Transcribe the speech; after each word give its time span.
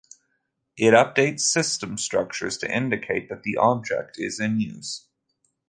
It 0.77 0.95
updates 0.95 1.41
system 1.41 1.95
structures 1.99 2.57
to 2.57 2.71
indicate 2.75 3.29
that 3.29 3.43
the 3.43 3.57
object 3.57 4.15
is 4.17 4.39
in 4.39 4.59
use. 4.59 5.05